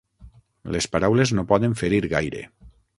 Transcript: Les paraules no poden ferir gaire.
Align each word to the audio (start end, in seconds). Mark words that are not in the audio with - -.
Les 0.77 0.87
paraules 0.95 1.35
no 1.39 1.47
poden 1.55 1.79
ferir 1.85 2.05
gaire. 2.19 2.47